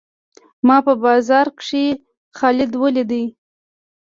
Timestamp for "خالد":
2.37-2.71